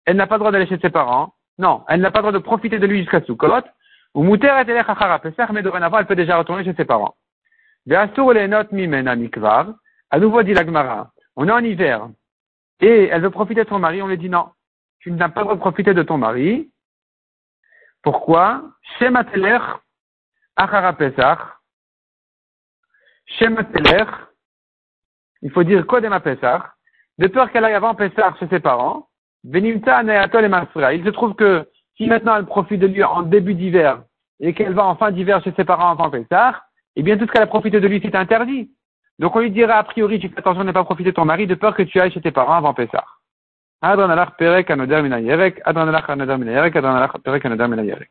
elle 0.06 0.16
n'a 0.18 0.28
pas 0.28 0.36
le 0.36 0.40
droit 0.40 0.52
d'aller 0.52 0.68
chez 0.68 0.80
ses 0.80 0.90
parents, 0.90 1.34
non, 1.58 1.84
elle 1.88 2.02
n'a 2.02 2.12
pas 2.12 2.20
le 2.20 2.24
droit 2.24 2.32
de 2.32 2.40
profiter 2.40 2.80
de 2.80 2.88
lui 2.88 3.02
jusqu'à 3.02 3.22
Sukkot, 3.22 3.64
ou 4.14 4.24
Mouter 4.24 4.48
est 4.48 5.22
Pessah, 5.22 5.48
mais 5.52 5.62
dorénavant, 5.62 6.00
elle 6.00 6.06
peut 6.06 6.16
déjà 6.16 6.38
retourner 6.38 6.64
chez 6.64 6.74
ses 6.74 6.86
parents. 6.86 7.16
À 7.90 8.08
nouveau 10.20 10.44
dit 10.44 10.54
l'Agmara, 10.54 11.12
on 11.36 11.48
est 11.48 11.52
en 11.52 11.64
hiver, 11.64 12.08
et 12.80 13.06
elle 13.06 13.22
veut 13.22 13.30
profiter 13.30 13.64
de 13.64 13.70
son 13.70 13.80
mari, 13.80 14.02
on 14.02 14.08
lui 14.08 14.18
dit 14.18 14.30
non, 14.30 14.50
tu 15.00 15.12
n'as 15.12 15.30
pas 15.30 15.42
le 15.42 15.46
droit 15.46 15.56
de 15.56 15.60
profiter 15.60 15.94
de 15.94 16.04
ton 16.04 16.18
mari. 16.18 16.72
Pourquoi? 18.04 18.64
Shematelech 19.00 19.62
Achara 20.56 20.94
Pesach, 20.94 21.40
Shem 23.26 23.58
il 25.44 25.52
faut 25.52 25.64
dire 25.64 25.86
Kodem 25.86 26.18
Pesach, 26.22 26.64
de 27.20 27.28
peur 27.28 27.52
qu'elle 27.52 27.66
aille 27.66 27.74
avant 27.74 27.96
Pessah 27.96 28.34
chez 28.40 28.48
ses 28.48 28.60
parents, 28.60 29.08
Benimta 29.44 30.02
Neatol 30.02 30.46
et 30.46 30.48
Masra. 30.48 30.94
Il 30.94 31.04
se 31.04 31.10
trouve 31.10 31.36
que 31.36 31.68
si 31.98 32.08
maintenant 32.08 32.38
elle 32.38 32.46
profite 32.46 32.80
de 32.80 32.88
lui 32.88 33.04
en 33.04 33.24
début 33.24 33.54
d'hiver 33.54 34.02
et 34.40 34.54
qu'elle 34.54 34.74
va 34.74 34.86
en 34.86 34.96
fin 34.96 35.12
d'hiver 35.12 35.44
chez 35.44 35.54
ses 35.58 35.66
parents 35.66 35.92
avant 35.92 36.10
Pessah, 36.10 36.64
eh 36.96 37.04
bien 37.04 37.18
tout 37.18 37.28
ce 37.28 37.32
qu'elle 37.32 37.44
a 37.44 37.48
profité 37.48 37.80
de 37.82 37.88
lui 37.88 38.02
c'est 38.02 38.16
interdit. 38.16 38.72
Donc 39.20 39.36
on 39.36 39.40
lui 39.40 39.52
dira 39.52 39.76
a 39.76 39.84
priori 39.84 40.18
tu 40.20 40.30
fais 40.30 40.40
attention 40.40 40.62
de 40.62 40.68
ne 40.68 40.72
pas 40.72 40.86
profiter 40.86 41.12
de 41.12 41.16
ton 41.16 41.26
mari 41.26 41.46
de 41.46 41.56
peur 41.56 41.76
que 41.76 41.84
tu 41.84 42.00
ailles 42.00 42.12
chez 42.12 42.22
tes 42.22 42.32
parents 42.32 42.56
avant 42.56 42.74
Pessah. 42.74 43.06
Perek 43.82 44.70
Minayerek, 44.70 45.62
Minayerek, 45.68 46.74
Perek 47.24 47.46
Minayerek. 47.46 48.02